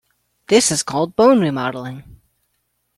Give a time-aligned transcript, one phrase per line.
[0.47, 2.21] This is called bone remodeling.